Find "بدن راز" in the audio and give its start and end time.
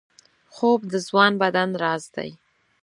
1.43-2.03